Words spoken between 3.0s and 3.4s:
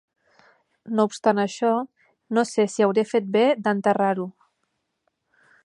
fet